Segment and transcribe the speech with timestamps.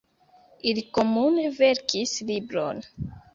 [0.71, 2.83] Ili komune verkis libron.